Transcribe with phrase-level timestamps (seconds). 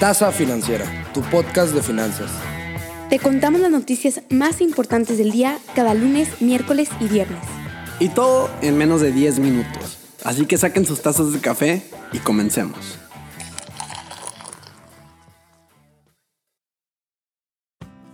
[0.00, 2.28] Tasa Financiera, tu podcast de finanzas.
[3.08, 7.38] Te contamos las noticias más importantes del día cada lunes, miércoles y viernes.
[8.00, 9.98] Y todo en menos de 10 minutos.
[10.24, 12.98] Así que saquen sus tazas de café y comencemos.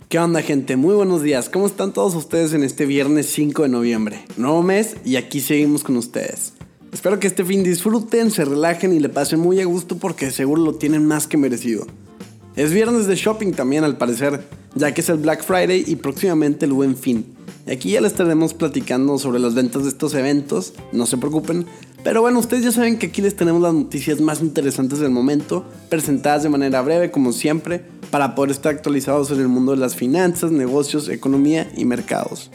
[0.07, 0.75] ¿Qué onda gente?
[0.75, 1.49] Muy buenos días.
[1.49, 4.23] ¿Cómo están todos ustedes en este viernes 5 de noviembre?
[4.37, 6.53] Nuevo mes y aquí seguimos con ustedes.
[6.93, 10.61] Espero que este fin disfruten, se relajen y le pasen muy a gusto porque seguro
[10.61, 11.87] lo tienen más que merecido.
[12.55, 14.45] Es viernes de shopping también al parecer,
[14.75, 17.25] ya que es el Black Friday y próximamente el Buen Fin.
[17.65, 21.65] Y aquí ya les estaremos platicando sobre las ventas de estos eventos, no se preocupen.
[22.03, 25.63] Pero bueno, ustedes ya saben que aquí les tenemos las noticias más interesantes del momento,
[25.87, 29.95] presentadas de manera breve como siempre, para poder estar actualizados en el mundo de las
[29.95, 32.51] finanzas, negocios, economía y mercados.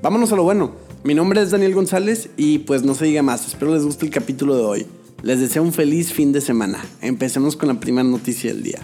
[0.00, 0.72] Vámonos a lo bueno.
[1.04, 4.10] Mi nombre es Daniel González y pues no se diga más, espero les guste el
[4.10, 4.86] capítulo de hoy.
[5.22, 6.82] Les deseo un feliz fin de semana.
[7.02, 8.78] Empecemos con la primera noticia del día.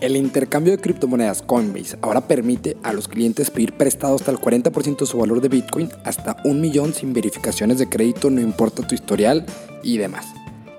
[0.00, 4.98] El intercambio de criptomonedas Coinbase ahora permite a los clientes pedir prestado hasta el 40%
[4.98, 8.96] de su valor de Bitcoin hasta un millón sin verificaciones de crédito, no importa tu
[8.96, 9.46] historial
[9.84, 10.26] y demás.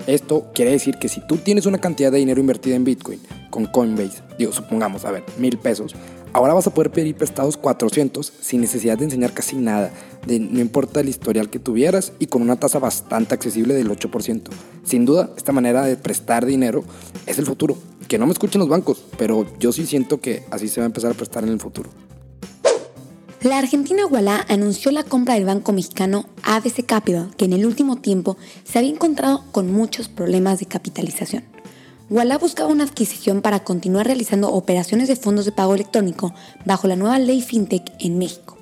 [0.06, 3.67] Esto quiere decir que si tú tienes una cantidad de dinero invertida en Bitcoin con
[3.67, 5.95] Coinbase, digo, supongamos, a ver, mil pesos,
[6.33, 9.91] ahora vas a poder pedir prestados 400 sin necesidad de enseñar casi nada,
[10.25, 14.49] de, no importa el historial que tuvieras y con una tasa bastante accesible del 8%.
[14.83, 16.83] Sin duda, esta manera de prestar dinero
[17.25, 17.77] es el futuro.
[18.07, 20.88] Que no me escuchen los bancos, pero yo sí siento que así se va a
[20.88, 21.89] empezar a prestar en el futuro.
[23.41, 27.95] La Argentina Walla anunció la compra del banco mexicano ABC Capital, que en el último
[27.95, 31.43] tiempo se había encontrado con muchos problemas de capitalización.
[32.11, 36.33] Walla buscaba una adquisición para continuar realizando operaciones de fondos de pago electrónico
[36.65, 38.57] bajo la nueva ley FinTech en México.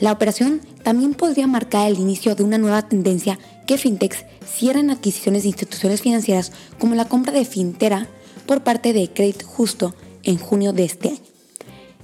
[0.00, 5.44] La operación también podría marcar el inicio de una nueva tendencia que fintechs cierren adquisiciones
[5.44, 8.06] de instituciones financieras como la compra de Fintera
[8.44, 11.29] por parte de Credit Justo en junio de este año.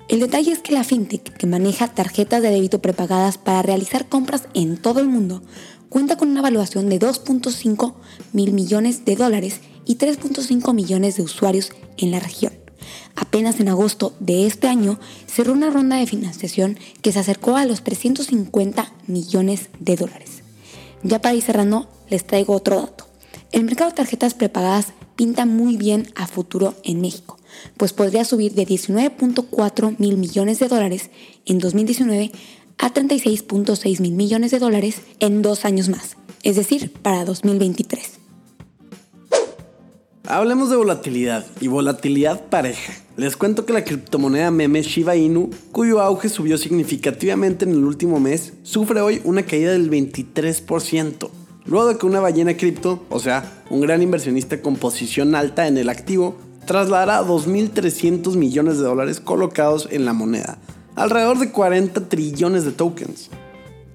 [0.08, 4.44] El detalle es que la fintech, que maneja tarjetas de débito prepagadas para realizar compras
[4.54, 5.42] en todo el mundo,
[5.88, 7.94] cuenta con una evaluación de 2.5
[8.32, 12.52] mil millones de dólares y 3.5 millones de usuarios en la región.
[13.16, 17.64] Apenas en agosto de este año cerró una ronda de financiación que se acercó a
[17.64, 20.42] los 350 millones de dólares.
[21.02, 23.06] Ya para ir cerrando, les traigo otro dato.
[23.50, 27.35] El mercado de tarjetas prepagadas pinta muy bien a futuro en México,
[27.76, 31.10] pues podría subir de 19.4 mil millones de dólares
[31.44, 32.32] en 2019
[32.78, 38.20] a 36.6 mil millones de dólares en dos años más, es decir, para 2023.
[40.28, 42.92] Hablemos de volatilidad y volatilidad pareja.
[43.16, 48.18] Les cuento que la criptomoneda meme Shiba Inu, cuyo auge subió significativamente en el último
[48.18, 51.30] mes, sufre hoy una caída del 23%.
[51.64, 55.78] Luego de que una ballena cripto, o sea, un gran inversionista con posición alta en
[55.78, 56.36] el activo,
[56.66, 60.58] trasladará 2.300 millones de dólares colocados en la moneda,
[60.96, 63.30] alrededor de 40 trillones de tokens.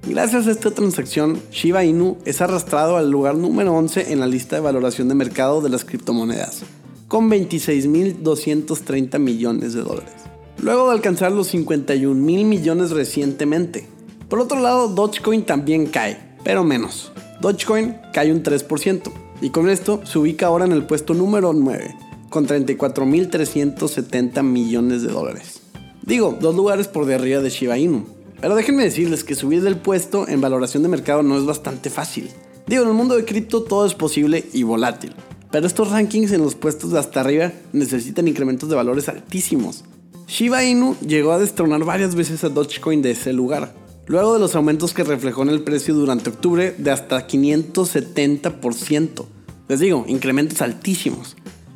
[0.08, 4.56] Gracias a esta transacción, Shiba Inu es arrastrado al lugar número 11 en la lista
[4.56, 6.64] de valoración de mercado de las criptomonedas,
[7.08, 10.14] con 26.230 millones de dólares,
[10.59, 13.88] luego de alcanzar los 51 mil millones recientemente.
[14.28, 17.12] Por otro lado, Dogecoin también cae, pero menos.
[17.42, 19.12] Dogecoin cae un 3%,
[19.42, 21.96] y con esto se ubica ahora en el puesto número 9,
[22.31, 25.62] con 34.370 millones de dólares.
[26.02, 28.06] Digo, dos lugares por de arriba de Shiba Inu.
[28.40, 32.31] Pero déjenme decirles que subir del puesto en valoración de mercado no es bastante fácil.
[32.66, 35.14] Digo, en el mundo de cripto todo es posible y volátil.
[35.52, 39.84] Pero estos rankings en los puestos de hasta arriba necesitan incrementos de valores altísimos.
[40.28, 43.75] Shiba Inu llegó a destronar varias veces a Dogecoin de ese lugar,
[44.08, 49.25] luego de los aumentos que reflejó en el precio durante octubre de hasta 570%.
[49.68, 51.36] Les digo, incrementos altísimos.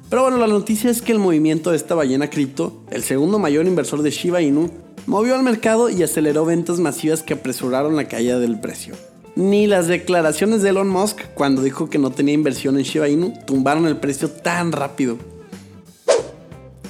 [0.10, 3.66] Pero bueno, la noticia es que el movimiento de esta ballena cripto, el segundo mayor
[3.66, 4.70] inversor de Shiba Inu,
[5.08, 8.96] movió al mercado y aceleró ventas masivas que apresuraron la caída del precio.
[9.36, 13.34] Ni las declaraciones de Elon Musk cuando dijo que no tenía inversión en Shiba Inu
[13.46, 15.18] tumbaron el precio tan rápido.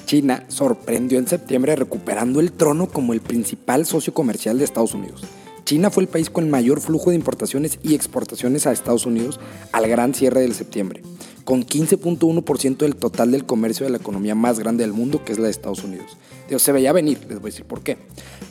[0.04, 5.22] China sorprendió en septiembre recuperando el trono como el principal socio comercial de Estados Unidos.
[5.66, 9.40] China fue el país con mayor flujo de importaciones y exportaciones a Estados Unidos
[9.72, 11.02] al gran cierre del septiembre,
[11.44, 15.38] con 15.1% del total del comercio de la economía más grande del mundo, que es
[15.40, 16.16] la de Estados Unidos.
[16.48, 17.98] Dios, se veía venir, les voy a decir por qué.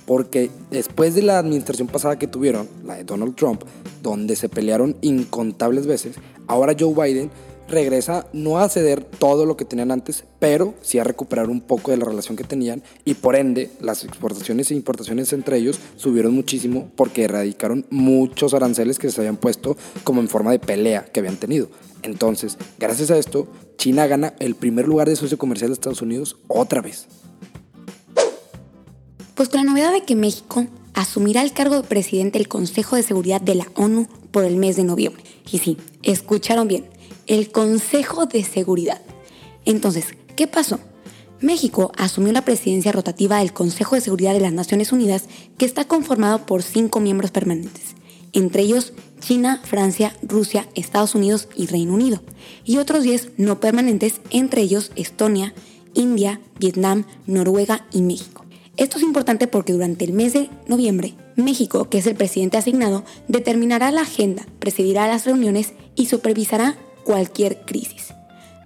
[0.06, 3.64] Porque después de la administración pasada que tuvieron, la de Donald Trump,
[4.04, 6.18] donde se pelearon incontables veces,
[6.48, 7.32] ahora Joe Biden
[7.68, 11.92] regresa no a ceder todo lo que tenían antes, pero sí a recuperar un poco
[11.92, 16.34] de la relación que tenían y por ende las exportaciones e importaciones entre ellos subieron
[16.34, 21.20] muchísimo porque erradicaron muchos aranceles que se habían puesto como en forma de pelea que
[21.20, 21.70] habían tenido.
[22.04, 23.48] Entonces, gracias a esto,
[23.78, 27.08] China gana el primer lugar de socio comercial de Estados Unidos otra vez.
[29.34, 33.04] Pues con la novedad de que México asumirá el cargo de presidente del Consejo de
[33.04, 35.24] Seguridad de la ONU por el mes de noviembre.
[35.52, 36.86] Y sí, escucharon bien,
[37.28, 39.02] el Consejo de Seguridad.
[39.66, 40.80] Entonces, ¿qué pasó?
[41.42, 45.26] México asumió la presidencia rotativa del Consejo de Seguridad de las Naciones Unidas,
[45.58, 47.96] que está conformado por cinco miembros permanentes,
[48.34, 52.22] entre ellos China, Francia, Rusia, Estados Unidos y Reino Unido,
[52.64, 55.54] y otros 10 no permanentes, entre ellos Estonia,
[55.94, 58.46] India, Vietnam, Noruega y México.
[58.78, 63.06] Esto es importante porque durante el mes de noviembre, México, que es el presidente asignado,
[63.28, 68.14] determinará la agenda, presidirá las reuniones y supervisará cualquier crisis.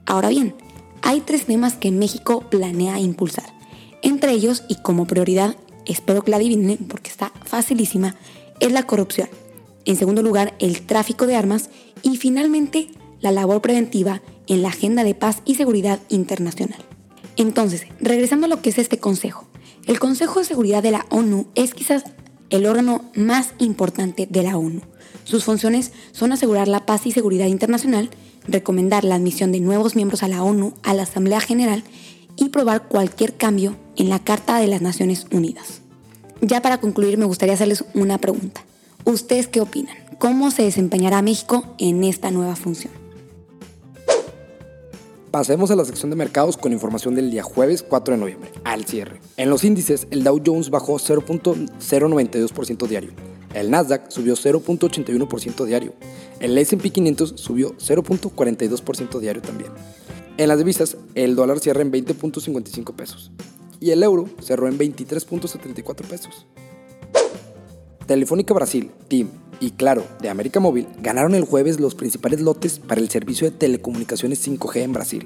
[0.08, 0.56] Ahora bien,
[1.04, 3.54] hay tres temas que México planea impulsar.
[4.02, 5.56] Entre ellos, y como prioridad,
[5.86, 8.16] espero que la adivinen porque está facilísima,
[8.60, 9.30] es la corrupción.
[9.86, 11.70] En segundo lugar, el tráfico de armas
[12.02, 12.88] y finalmente
[13.22, 16.80] la labor preventiva en la agenda de paz y seguridad internacional.
[17.38, 19.46] Entonces, regresando a lo que es este consejo.
[19.88, 22.04] El Consejo de Seguridad de la ONU es quizás
[22.50, 24.82] el órgano más importante de la ONU.
[25.24, 28.10] Sus funciones son asegurar la paz y seguridad internacional,
[28.48, 31.84] recomendar la admisión de nuevos miembros a la ONU, a la Asamblea General
[32.36, 35.82] y probar cualquier cambio en la Carta de las Naciones Unidas.
[36.42, 38.62] Ya para concluir me gustaría hacerles una pregunta.
[39.04, 39.96] ¿Ustedes qué opinan?
[40.20, 42.94] ¿Cómo se desempeñará México en esta nueva función?
[45.32, 48.86] Pasemos a la sección de mercados con información del día jueves 4 de noviembre, al
[48.86, 49.22] cierre.
[49.38, 53.12] En los índices, el Dow Jones bajó 0.092% diario,
[53.54, 55.94] el Nasdaq subió 0.81% diario,
[56.40, 59.72] el S&P 500 subió 0.42% diario también.
[60.38, 63.32] En las divisas, el dólar cierra en 20.55 pesos
[63.80, 66.46] y el euro cerró en 23.74 pesos.
[68.06, 69.28] Telefónica Brasil, TIM,
[69.60, 73.58] y Claro de América Móvil ganaron el jueves los principales lotes para el servicio de
[73.58, 75.24] telecomunicaciones 5G en Brasil,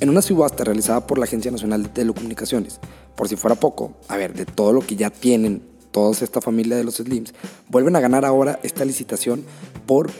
[0.00, 2.80] en una subasta realizada por la Agencia Nacional de Telecomunicaciones.
[3.14, 6.76] Por si fuera poco, a ver, de todo lo que ya tienen toda esta familia
[6.76, 7.32] de los Slims,
[7.68, 9.44] vuelven a ganar ahora esta licitación
[9.86, 10.10] por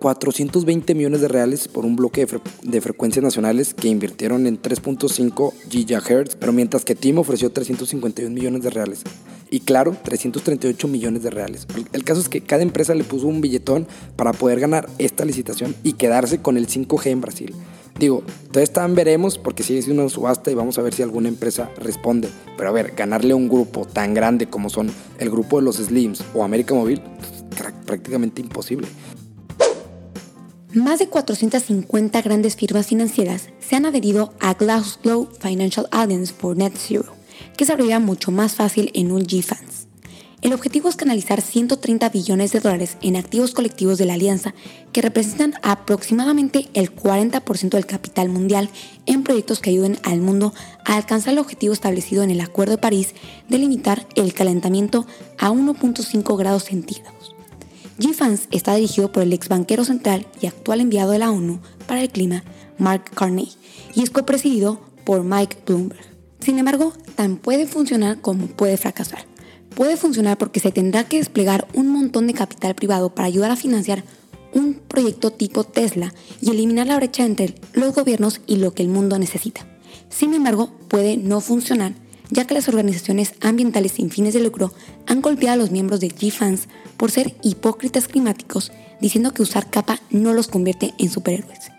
[0.00, 2.26] 420 millones de reales por un bloque
[2.62, 8.62] de, frecuencias nacionales que invirtieron en 3.5 GHz, pero mientras que TIM ofreció 351 millones
[8.62, 9.02] de reales
[9.50, 11.66] y claro, 338 millones de reales.
[11.92, 13.86] El, caso es que cada empresa le puso un billetón
[14.16, 17.54] para poder ganar esta licitación y quedarse con el 5G en Brasil.
[17.98, 21.28] Digo, entonces también veremos porque sigue siendo una subasta y vamos a ver si alguna
[21.28, 22.28] empresa responde.
[22.56, 25.76] Pero a ver, ganarle a un grupo tan grande como son el grupo de los
[25.76, 27.02] Slims o América Móvil,
[27.84, 28.86] prácticamente imposible.
[30.74, 36.74] Más de 450 grandes firmas financieras se han adherido a Glasgow Financial Alliance for Net
[36.76, 37.12] Zero
[37.56, 39.88] que se abriría mucho más fácil en un G-Funds.
[40.42, 44.54] El objetivo es canalizar 130 billones de dólares en activos colectivos de la alianza
[44.92, 48.70] que representan aproximadamente el 40% del capital mundial
[49.06, 52.78] en proyectos que ayuden al mundo a alcanzar el objetivo establecido en el Acuerdo de
[52.78, 53.14] París
[53.48, 55.04] de limitar el calentamiento
[55.36, 57.39] a 1.5 grados centígrados.
[58.00, 62.00] G-Funds está dirigido por el ex banquero central y actual enviado de la ONU para
[62.00, 62.42] el clima,
[62.78, 63.52] Mark Carney,
[63.94, 66.00] y es copresidido por Mike Bloomberg.
[66.38, 69.26] Sin embargo, tan puede funcionar como puede fracasar.
[69.74, 73.56] Puede funcionar porque se tendrá que desplegar un montón de capital privado para ayudar a
[73.56, 74.02] financiar
[74.54, 78.88] un proyecto tipo Tesla y eliminar la brecha entre los gobiernos y lo que el
[78.88, 79.66] mundo necesita.
[80.08, 81.92] Sin embargo, puede no funcionar,
[82.30, 84.72] ya que las organizaciones ambientales sin fines de lucro
[85.06, 90.00] han golpeado a los miembros de G-Fans por ser hipócritas climáticos, diciendo que usar capa
[90.10, 91.70] no los convierte en superhéroes.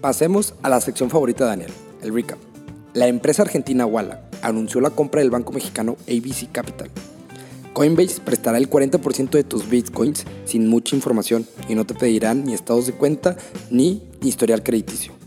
[0.00, 2.38] Pasemos a la sección favorita de Daniel, el recap.
[2.94, 6.90] La empresa argentina Walla anunció la compra del banco mexicano ABC Capital.
[7.72, 12.54] Coinbase prestará el 40% de tus bitcoins sin mucha información y no te pedirán ni
[12.54, 13.36] estados de cuenta
[13.70, 15.19] ni historial crediticio.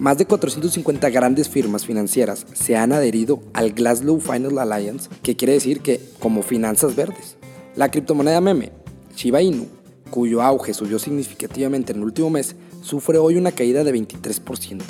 [0.00, 5.52] Más de 450 grandes firmas financieras se han adherido al Glasgow Final Alliance, que quiere
[5.52, 7.36] decir que como finanzas verdes.
[7.76, 8.72] La criptomoneda meme,
[9.14, 9.66] Shiba Inu,
[10.08, 14.80] cuyo auge subió significativamente en el último mes, sufre hoy una caída de 23%.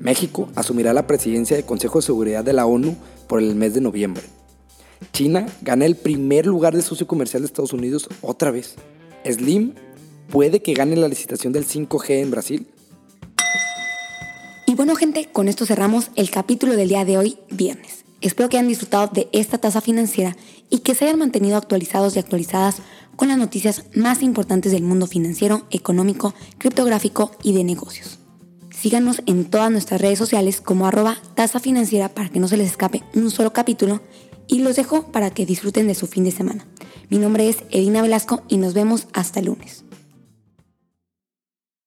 [0.00, 2.96] México asumirá la presidencia del Consejo de Seguridad de la ONU
[3.26, 4.22] por el mes de noviembre.
[5.12, 8.76] China gana el primer lugar de socio comercial de Estados Unidos otra vez.
[9.26, 9.74] Slim
[10.30, 12.66] puede que gane la licitación del 5G en Brasil.
[14.78, 18.04] Bueno gente, con esto cerramos el capítulo del día de hoy, viernes.
[18.20, 20.36] Espero que hayan disfrutado de esta tasa financiera
[20.70, 22.76] y que se hayan mantenido actualizados y actualizadas
[23.16, 28.20] con las noticias más importantes del mundo financiero, económico, criptográfico y de negocios.
[28.70, 32.70] Síganos en todas nuestras redes sociales como arroba tasa financiera para que no se les
[32.70, 34.00] escape un solo capítulo
[34.46, 36.64] y los dejo para que disfruten de su fin de semana.
[37.10, 39.82] Mi nombre es Edina Velasco y nos vemos hasta el lunes.